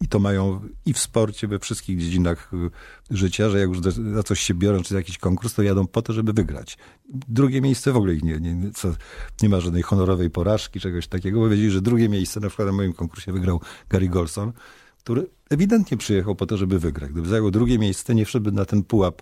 [0.05, 3.79] i to mają i w sporcie, we wszystkich dziedzinach y, życia, że jak już
[4.13, 6.77] za coś się biorą, czy jakiś konkurs, to jadą po to, żeby wygrać.
[7.09, 8.93] Drugie miejsce w ogóle ich nie, nie, co,
[9.41, 12.71] nie ma żadnej honorowej porażki, czegoś takiego, bo wiedzieli, że drugie miejsce, na przykład na
[12.71, 14.51] moim konkursie wygrał Gary Golson,
[14.99, 17.11] który ewidentnie przyjechał po to, żeby wygrać.
[17.11, 19.21] Gdyby zajął drugie miejsce, nie wszedłby na ten pułap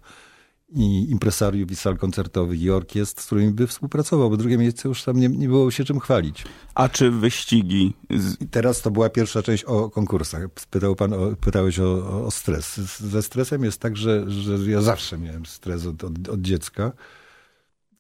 [0.75, 5.03] i impresariów, i sal koncertowych, i orkiestr, z którymi by współpracował, bo drugie miejsce już
[5.03, 6.43] tam nie, nie było się czym chwalić.
[6.75, 7.93] A czy wyścigi?
[8.39, 10.49] I teraz to była pierwsza część o konkursach.
[10.69, 12.77] Pytał pan, o, pytałeś o, o stres.
[12.99, 16.91] Ze stresem jest tak, że, że ja zawsze miałem stres od, od, od dziecka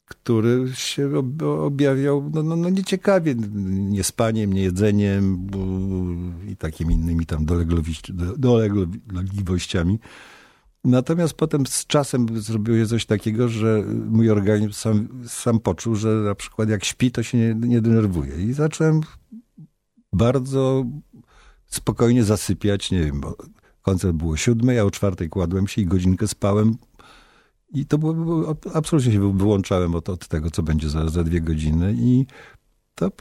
[0.05, 1.11] który się
[1.61, 5.47] objawiał no, no, no nieciekawie, niespaniem, niejedzeniem
[6.47, 7.45] i takimi innymi tam
[9.07, 9.99] dolegliwościami.
[10.83, 16.09] Natomiast potem z czasem zrobiło się coś takiego, że mój organizm sam, sam poczuł, że
[16.09, 18.35] na przykład jak śpi, to się nie, nie denerwuje.
[18.35, 19.01] I zacząłem
[20.13, 20.85] bardzo
[21.65, 23.37] spokojnie zasypiać, nie wiem, bo
[23.81, 26.77] koncert było siódmej, a o czwartej kładłem się i godzinkę spałem,
[27.73, 31.95] i to było, absolutnie się wyłączałem od, od tego, co będzie za, za dwie godziny
[31.97, 32.25] i
[32.95, 33.11] to,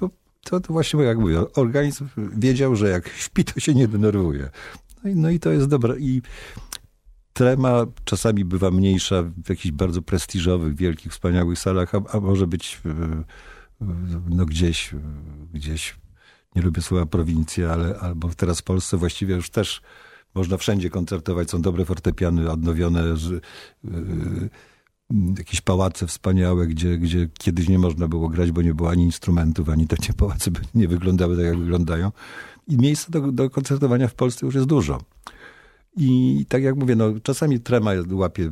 [0.45, 4.51] to, to właśnie, jak mówię, organizm wiedział, że jak śpi, to się nie denerwuje.
[5.05, 5.99] No i, no i to jest dobre.
[5.99, 6.23] I
[7.33, 12.81] trema czasami bywa mniejsza w jakichś bardzo prestiżowych, wielkich, wspaniałych salach, a, a może być
[14.31, 14.95] no gdzieś,
[15.53, 15.97] gdzieś,
[16.57, 19.83] nie lubię słowa prowincja, ale albo teraz w Polsce właściwie już też
[20.35, 23.05] można wszędzie koncertować, są dobre fortepiany, odnowione,
[23.85, 24.51] yy,
[25.39, 29.69] jakieś pałace wspaniałe, gdzie, gdzie kiedyś nie można było grać, bo nie było ani instrumentów,
[29.69, 32.13] ani te pałace nie wyglądały tak, jak wyglądają.
[32.69, 35.01] I miejsca do, do koncertowania w Polsce już jest dużo.
[35.97, 38.51] I tak jak mówię, no, czasami trema łapie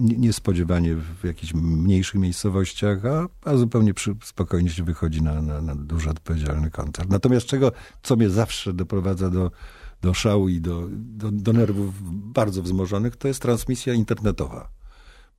[0.00, 5.74] niespodziewanie w jakichś mniejszych miejscowościach, a, a zupełnie przy, spokojnie się wychodzi na, na, na
[5.74, 7.10] duży, odpowiedzialny koncert.
[7.10, 9.50] Natomiast czego, co mnie zawsze doprowadza do
[10.02, 11.94] do szału i do, do, do nerwów
[12.32, 14.68] bardzo wzmożonych, to jest transmisja internetowa.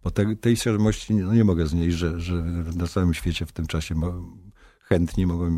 [0.03, 2.35] Bo te, tej świadomości no nie mogę znieść, że, że
[2.75, 3.95] na całym świecie w tym czasie
[4.93, 5.49] chętni mogą,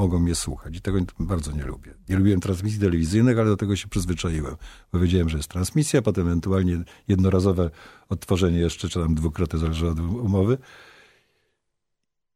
[0.00, 0.76] mogą mnie słuchać.
[0.76, 1.94] I tego bardzo nie lubię.
[2.08, 4.56] Nie lubiłem transmisji telewizyjnych, ale do tego się przyzwyczaiłem.
[4.92, 7.70] Bo wiedziałem, że jest transmisja, potem ewentualnie jednorazowe
[8.08, 10.58] odtworzenie jeszcze, czy tam dwukrotnie, zależy od umowy.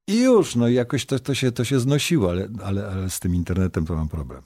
[0.07, 3.35] I już, no jakoś to, to, się, to się znosiło, ale, ale, ale z tym
[3.35, 4.42] internetem to mam problem.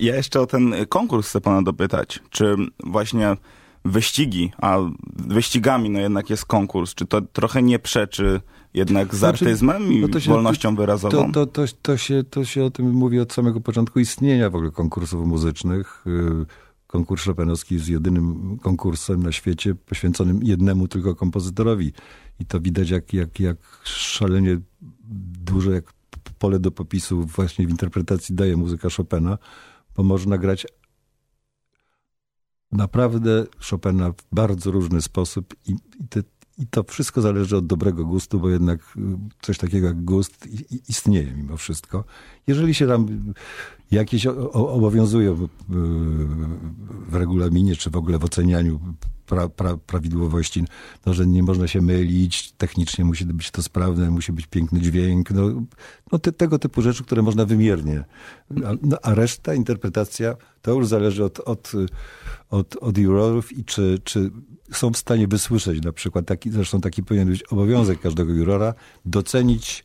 [0.00, 2.20] Ja jeszcze o ten konkurs chcę pana dopytać.
[2.30, 3.36] Czy właśnie
[3.84, 4.78] wyścigi, a
[5.16, 8.40] wyścigami no jednak jest konkurs, czy to trochę nie przeczy
[8.74, 11.32] jednak z znaczy, artyzmem i no się, wolnością wyrazową?
[11.32, 14.54] To, to, to, to, się, to się o tym mówi od samego początku istnienia w
[14.54, 16.04] ogóle konkursów muzycznych.
[16.06, 16.46] Y,
[16.86, 21.92] konkurs Chopinowski jest jedynym konkursem na świecie poświęconym jednemu tylko kompozytorowi.
[22.40, 24.60] I to widać, jak, jak, jak szalenie
[25.44, 25.92] duże, jak
[26.38, 29.38] pole do popisu właśnie w interpretacji daje muzyka Chopina,
[29.96, 30.66] bo można grać
[32.72, 36.22] naprawdę Chopina w bardzo różny sposób i, i, te,
[36.62, 39.00] i, to wszystko zależy od dobrego gustu, bo jednak y,
[39.42, 40.48] coś takiego jak gust
[40.88, 42.04] istnieje mimo wszystko.
[42.46, 43.34] Jeżeli się tam
[43.90, 45.36] jakieś obowiązują y,
[47.08, 48.80] w regulaminie, czy w ogóle w ocenianiu
[49.26, 50.64] pra, pra, prawidłowości,
[51.06, 55.30] no, że nie można się mylić, technicznie musi być to sprawne, musi być piękny dźwięk,
[55.30, 55.42] no,
[56.12, 58.04] no te, tego typu rzeczy, które można wymiernie.
[58.50, 61.72] A, no, a reszta, interpretacja, to już zależy od, od,
[62.50, 64.30] od, od jurorów i czy, czy
[64.72, 69.84] są w stanie wysłyszeć na przykład, taki, zresztą taki powinien być obowiązek każdego jurora, docenić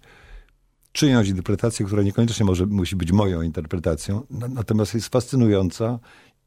[0.92, 6.00] czyjąś interpretację, która niekoniecznie może, musi być moją interpretacją, natomiast jest fascynująca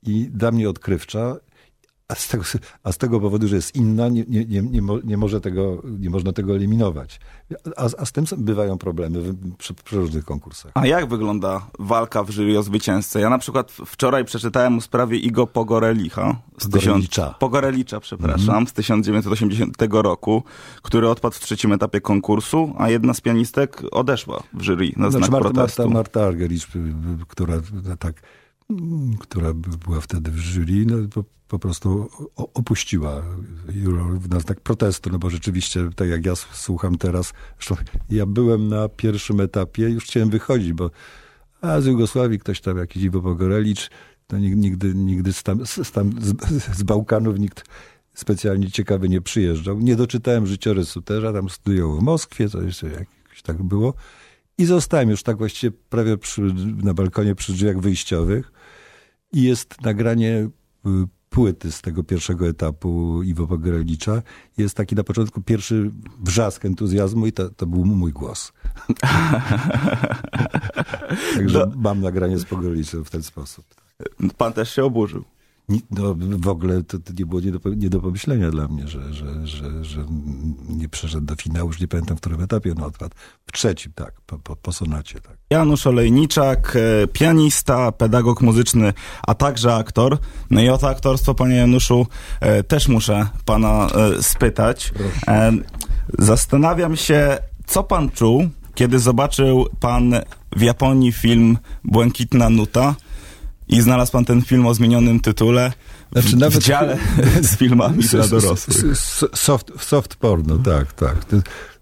[0.03, 1.37] i dla mnie odkrywcza
[2.11, 2.45] a z, tego,
[2.85, 6.33] a z tego powodu, że jest inna, nie, nie, nie, nie, może tego, nie można
[6.33, 7.21] tego eliminować.
[7.77, 10.73] A, a z tym bywają problemy przy, przy, różnych konkursach.
[10.75, 13.21] A jak wygląda walka w jury o zwycięzcę?
[13.21, 16.37] Ja na przykład wczoraj przeczytałem o sprawie Igo Pogorelicha.
[16.59, 17.23] Z Pogorelicza.
[17.23, 18.67] Tysiąc, Pogorelicza, przepraszam, mm.
[18.67, 20.43] z 1980 roku,
[20.83, 25.27] który odpadł w trzecim etapie konkursu, a jedna z pianistek odeszła w jury na znaczy,
[25.27, 25.83] znak Marta, protestu.
[25.83, 26.69] Marta, Marta Argericz,
[27.29, 27.55] która
[27.99, 28.23] tak
[29.21, 33.23] która była wtedy w jury, no, po, po prostu opuściła
[33.85, 37.33] Euro na znak protestu, no bo rzeczywiście, tak jak ja słucham teraz,
[38.11, 40.91] ja byłem na pierwszym etapie, już chciałem wychodzić, bo
[41.61, 43.91] a z Jugosławii ktoś tam, jakiś Iwo Pogorelicz,
[44.27, 47.65] to nigdy, nigdy z, tam, z, tam, z, z Bałkanów nikt
[48.15, 49.81] specjalnie ciekawy nie przyjeżdżał.
[49.81, 53.95] Nie doczytałem życiorysu też, a tam studiował w Moskwie, jeszcze jakoś tak było.
[54.59, 56.43] I zostałem już tak właściwie prawie przy,
[56.83, 58.53] na balkonie przy drzwiach wyjściowych
[59.33, 60.49] i jest nagranie
[60.87, 60.91] y,
[61.31, 64.23] płyty z tego pierwszego etapu Iwo Pogrelicza.
[64.59, 65.91] Jest taki na początku pierwszy
[66.21, 68.53] wrzask entuzjazmu i to, to był mój głos.
[71.35, 73.65] Także mam nagranie z Pogreliczem w ten sposób.
[74.37, 75.25] Pan też się oburzył
[75.91, 79.15] no, w ogóle to, to, nie było nie do, nie do pomyślenia dla mnie, że,
[79.15, 80.05] że, że, że
[80.69, 83.15] nie przeszedł do finału, już nie pamiętam w którym etapie on odpadł.
[83.47, 85.37] W trzecim, tak, po, po, po sonacie, tak.
[85.51, 88.93] Janusz Olejniczak, e, pianista, pedagog muzyczny,
[89.27, 90.19] a także aktor.
[90.51, 92.07] No i o to aktorstwo, panie Januszu,
[92.41, 94.93] e, też muszę pana e, spytać.
[94.95, 95.53] Proszę.
[96.19, 100.15] Zastanawiam się, co pan czuł, kiedy zobaczył pan
[100.57, 102.95] w Japonii film Błękitna Nuta,
[103.71, 105.73] i znalazł pan ten film o zmienionym tytule
[106.13, 106.99] znaczy, w, nawet w dziale
[107.43, 108.99] z filmami dla dorosłych.
[109.35, 111.17] Soft, soft porno, tak, tak.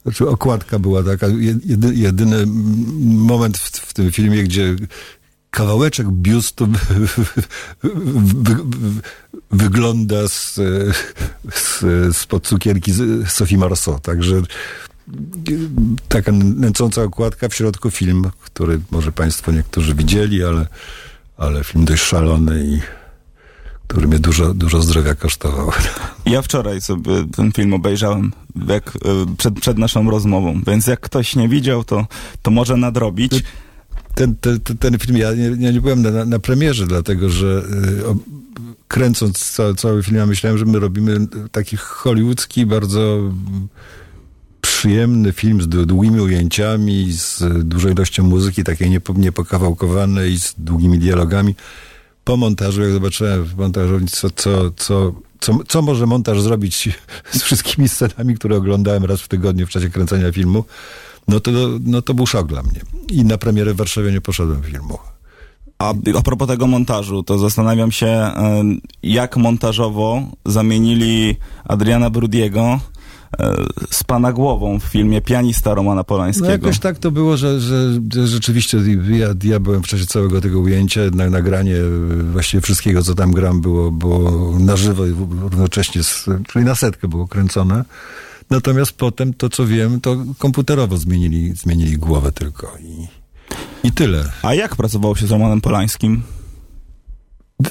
[0.02, 1.26] Znaczy okładka była taka,
[1.64, 2.44] jedy, jedyny
[3.00, 4.76] moment w, w tym filmie, gdzie
[5.50, 6.68] kawałeczek biustu
[9.50, 10.54] wygląda z,
[11.54, 12.92] z, spod cukierki
[13.26, 14.00] Sophie Marceau.
[14.00, 14.42] Także
[16.08, 20.66] taka nęcąca okładka, w środku film, który może Państwo niektórzy widzieli, ale
[21.38, 22.80] ale film dość szalony i
[23.86, 25.70] który mnie dużo, dużo zdrowia kosztował.
[26.26, 28.32] Ja wczoraj sobie ten film obejrzałem
[28.68, 32.06] jak, e, przed, przed naszą rozmową, więc jak ktoś nie widział, to,
[32.42, 33.42] to może nadrobić.
[34.14, 37.62] Ten, ten, ten film, ja nie, ja nie byłem na, na premierze, dlatego że
[38.00, 38.16] y, o,
[38.88, 43.18] kręcąc cały, cały film, ja myślałem, że my robimy taki hollywoodzki, bardzo
[44.78, 51.54] przyjemny film z długimi ujęciami, z dużą ilością muzyki, takiej niepokawałkowanej, z długimi dialogami.
[52.24, 56.88] Po montażu, jak zobaczyłem w montażowni, co, co, co, co, co może montaż zrobić
[57.38, 60.64] z wszystkimi scenami, które oglądałem raz w tygodniu w czasie kręcenia filmu,
[61.28, 61.50] no to,
[61.84, 62.80] no to był szok dla mnie.
[63.10, 64.98] I na premierę w Warszawie nie poszedłem filmu.
[65.78, 68.30] A, a propos tego montażu, to zastanawiam się,
[69.02, 72.80] jak montażowo zamienili Adriana Brudiego
[73.90, 76.46] z pana głową w filmie Pianista Romana Polańskiego.
[76.46, 78.78] No jakoś tak to było, że, że, że rzeczywiście
[79.10, 81.76] ja, ja byłem w czasie całego tego ujęcia, na, nagranie
[82.32, 87.08] właściwie wszystkiego, co tam gram, było, było na żywo i równocześnie, z, czyli na setkę
[87.08, 87.84] było kręcone.
[88.50, 93.06] Natomiast potem, to co wiem, to komputerowo zmienili, zmienili głowę tylko i,
[93.86, 94.24] i tyle.
[94.42, 96.22] A jak pracowało się z Romanem Polańskim?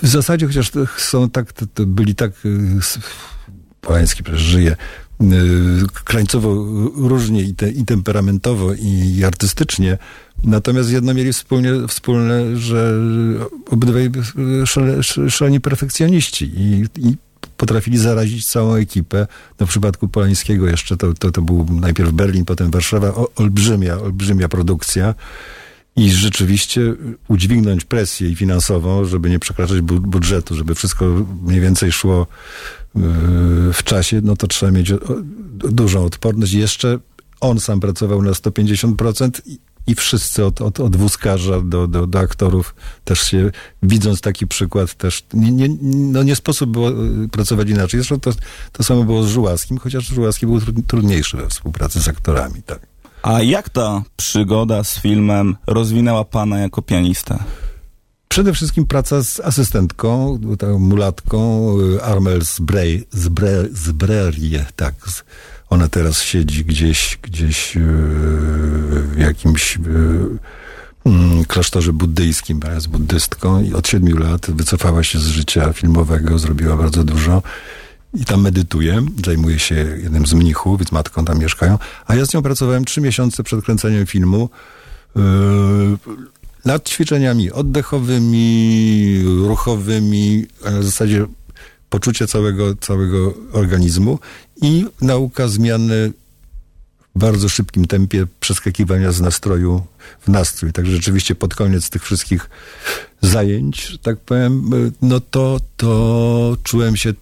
[0.02, 2.80] W zasadzie, chociaż są tak, byli tak, y,
[3.82, 4.76] Polański przecież żyje,
[6.04, 9.98] krańcowo różnie i, te, i temperamentowo, i, artystycznie.
[10.44, 12.94] Natomiast jedno mieli wspólnie, wspólne, że
[13.70, 14.12] obydwaj
[14.66, 17.16] szale, szaleni perfekcjoniści i, i
[17.58, 19.28] potrafili zarazić całą ekipę.
[19.60, 23.08] No w przypadku Polańskiego jeszcze to, to, to był najpierw Berlin, potem Warszawa.
[23.08, 25.16] O, olbrzymia, olbrzymia produkcja.
[25.98, 26.94] I rzeczywiście
[27.28, 31.06] udźwignąć presję finansową, żeby nie przekraczać bu budżetu, żeby wszystko
[31.44, 32.28] mniej więcej szło
[32.96, 33.04] yy,
[33.74, 34.94] w czasie, no to trzeba mieć
[35.54, 36.54] dużą odporność.
[36.54, 37.00] Jeszcze
[37.40, 39.42] on sam pracował na 150%
[39.88, 43.52] i, wszyscy od, od, od wózkarza do, do, do aktorów też się,
[43.84, 46.90] widząc taki przykład, też nie, nie, no nie sposób było
[47.24, 48.00] y, pracować inaczej.
[48.00, 48.32] Zresztą to,
[48.72, 52.97] to samo było z Żułaskim, chociaż Żułaski był trudniejszy we współpracy z aktorami, tak.
[53.28, 57.40] A jak ta przygoda z filmem rozwinęła pana jako pianistę?
[58.28, 62.42] Przede wszystkim praca z asystentką, tą mulatką y, Armel
[63.72, 64.94] Zbrerie, tak.
[65.70, 67.82] Ona teraz siedzi gdzieś, gdzieś yy,
[69.02, 70.38] w jakimś yy,
[71.06, 76.78] mm, klasztorze buddyjskim, jest buddystką i od siedmiu lat wycofała się z życia filmowego, zrobiła
[76.78, 77.44] bardzo dużo
[78.22, 82.34] i tam medytuje, zajmuje się jednym z mnichów, więc matką tam mieszkają, a ja z
[82.34, 84.50] nią pracowałem trzy miesiące przed kręceniem filmu
[85.16, 85.22] yy,
[86.66, 91.26] nad ćwiczeniami oddechowymi, ruchowymi, na zasadzie
[91.90, 94.20] poczucie całego, całego organizmu
[94.62, 96.14] i nauka zmiany
[97.16, 99.86] w bardzo szybkim tempie przeskakiwania z nastroju
[100.20, 100.74] w nastrój.
[100.74, 102.50] Tak rzeczywiście pod koniec tych wszystkich
[103.22, 104.70] zajęć, tak powiem,
[105.02, 107.14] no to, to czułem się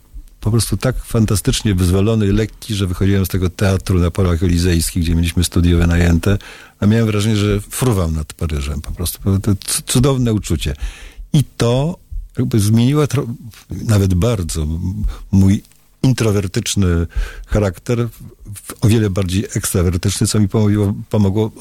[0.46, 5.16] po prostu tak fantastycznie wyzwolony lekki, że wychodziłem z tego teatru na polach elizejskich, gdzie
[5.16, 6.38] mieliśmy studio wynajęte,
[6.80, 8.82] a miałem wrażenie, że fruwam nad Paryżem.
[8.82, 9.52] Po prostu to
[9.86, 10.76] cudowne uczucie.
[11.34, 11.98] I to
[12.38, 13.08] jakby zmieniła
[13.70, 14.68] nawet bardzo
[15.32, 15.64] mój
[16.04, 17.08] introwertyczny
[17.48, 18.08] charakter
[18.82, 21.52] o wiele bardziej ekstrawertyczny, co mi pomogło, pomogło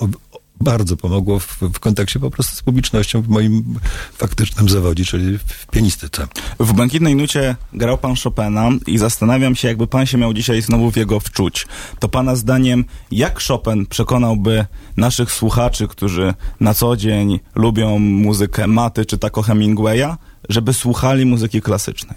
[0.61, 3.79] bardzo pomogło w, w kontakcie po prostu z publicznością w moim
[4.17, 6.27] faktycznym zawodzie, czyli w pianistyce.
[6.61, 10.91] W Błękitnej Nucie grał pan Chopina i zastanawiam się, jakby pan się miał dzisiaj znowu
[10.91, 11.67] w jego wczuć.
[11.99, 19.07] To pana zdaniem, jak Chopin przekonałby naszych słuchaczy, którzy na co dzień lubią muzykę Maty
[19.07, 20.17] czy tako Hemingwaya,
[20.49, 22.17] żeby słuchali muzyki klasycznej?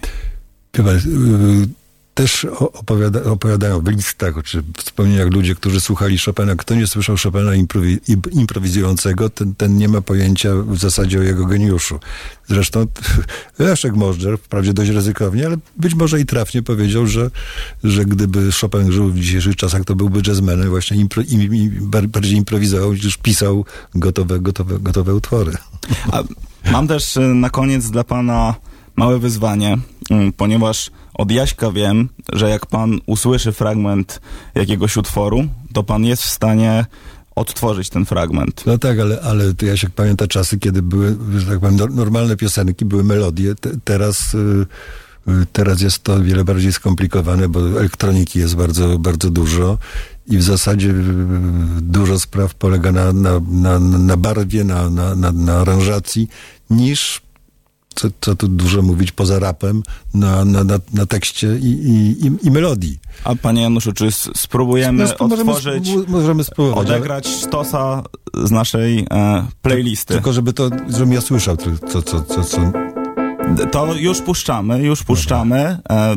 [0.76, 1.00] Chyba, yy,
[2.18, 6.56] też opowiada, opowiadają w listach, czy wspomnieniach ludzie, którzy słuchali Chopina.
[6.56, 8.00] Kto nie słyszał Chopina improwi,
[8.32, 12.00] improwizującego, ten, ten nie ma pojęcia w zasadzie o jego geniuszu.
[12.48, 12.88] Zresztą
[13.60, 17.32] Leszek Możdżer, wprawdzie dość ryzykownie, ale być może i trafnie powiedział, że,
[17.84, 22.38] że gdyby Chopin żył w dzisiejszych czasach, to byłby jazzmenem, właśnie impro, im, im, bardziej
[22.38, 25.52] improwizował niż pisał gotowe, gotowe, gotowe utwory.
[26.12, 26.24] A
[26.72, 28.56] mam też y, na koniec dla pana
[28.98, 29.78] małe wyzwanie,
[30.10, 34.22] mm, ponieważ od Jaśka wiem, że jak pan usłyszy fragment
[34.56, 36.86] jakiegoś utworu, to pan jest w stanie
[37.36, 38.64] odtworzyć ten fragment.
[38.66, 42.86] No tak, ale, ale to Jasiek pamięta czasy, kiedy były, że tak powiem, normalne piosenki,
[42.86, 43.56] były melodie.
[43.56, 44.66] Te, teraz, y,
[45.28, 49.78] y, teraz jest to wiele bardziej skomplikowane, bo elektroniki jest bardzo, bardzo dużo
[50.28, 50.94] i w zasadzie y,
[51.82, 56.30] dużo spraw polega na, na, na, na barwie, na, na, na, na aranżacji,
[56.70, 57.22] niż
[57.98, 59.84] co, co tu dużo mówić, poza rapem,
[60.14, 63.00] na, na, na, na tekście i, i, i, melodii.
[63.24, 67.38] A panie Januszu, czy spróbujemy no, otworzyć, możemy, możemy spróbować, odegrać ale...
[67.38, 68.04] sztosa
[68.44, 70.14] z naszej e, playlisty?
[70.14, 72.72] Tylko żeby to, żebym ja słyszał, co, co, co, co...
[73.72, 75.80] To już puszczamy, już puszczamy.
[75.90, 76.16] E,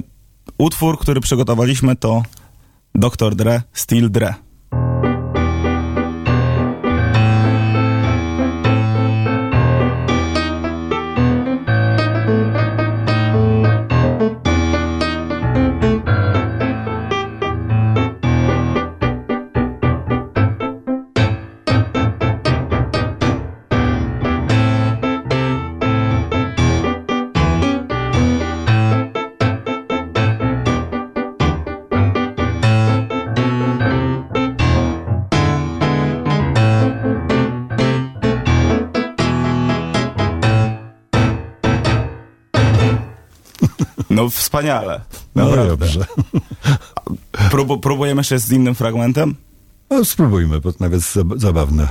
[0.58, 2.22] utwór, który przygotowaliśmy to
[2.94, 3.34] Dr.
[3.34, 4.34] Dre, Steel Dre.
[44.20, 45.00] No wspaniale.
[45.34, 46.06] No dobrze.
[47.50, 49.34] Prób próbujemy jeszcze z innym fragmentem?
[49.90, 51.02] No, spróbujmy, bo nawet
[51.36, 51.88] zabawne.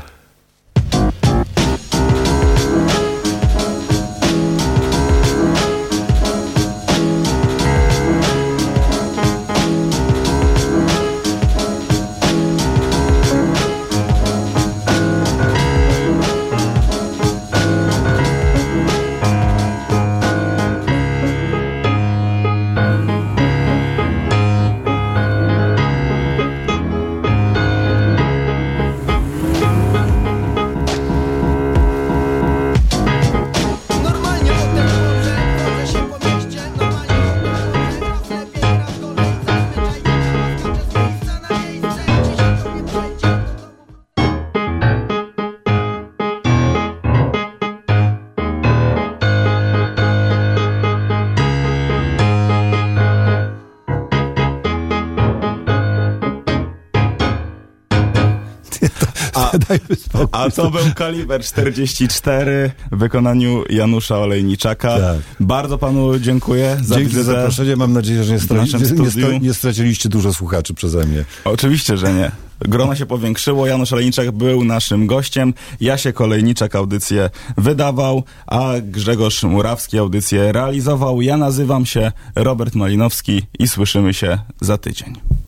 [59.70, 60.28] dajmy spokój.
[60.32, 65.00] A to był kaliber 44 w wykonaniu Janusza Olejniczaka.
[65.00, 65.18] Tak.
[65.40, 67.76] Bardzo panu dziękuję za Dzięki za zaproszenie.
[67.76, 68.76] Mam nadzieję, że nie, straci,
[69.16, 71.26] nie, nie straciliście dużo słuchaczy przeze mnie.
[71.46, 72.32] Oczywiście, że nie.
[72.62, 73.68] Grono się powiększyło.
[73.68, 75.54] Janusz Olejniczak był naszym gościem.
[75.82, 81.22] Jasie Kolejniczak audycję wydawał, a Grzegorz Murawski audycję realizował.
[81.22, 85.39] Ja nazywam się Robert Malinowski i słyszymy się za tydzień.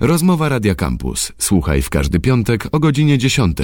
[0.00, 1.32] Rozmowa Radia Campus.
[1.38, 3.56] Słuchaj w każdy piątek o godzinie 10.